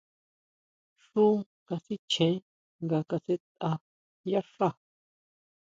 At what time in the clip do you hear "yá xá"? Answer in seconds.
4.31-4.67